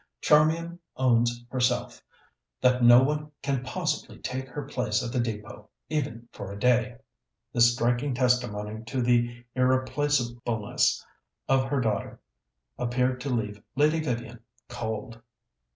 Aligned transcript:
Charmian 0.19 0.79
owns 0.97 1.45
herself 1.51 2.01
that 2.59 2.83
no 2.83 3.03
one 3.03 3.31
can 3.43 3.61
possibly 3.63 4.17
take 4.17 4.47
her 4.47 4.63
place 4.63 5.03
at 5.03 5.11
the 5.11 5.19
Depôt, 5.19 5.67
even 5.89 6.27
for 6.31 6.51
a 6.51 6.57
day." 6.59 6.95
This 7.53 7.71
striking 7.71 8.15
testimony 8.15 8.83
to 8.85 9.01
the 9.03 9.45
irreplacableness 9.55 11.05
of 11.47 11.65
her 11.65 11.81
daughter 11.81 12.19
appeared 12.79 13.21
to 13.21 13.29
leave 13.29 13.61
Lady 13.75 13.99
Vivian 13.99 14.39
cold. 14.69 15.21